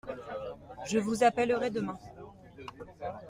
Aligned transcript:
Je 0.87 0.97
vous 0.97 1.23
appellerai 1.23 1.69
demain. 1.69 1.99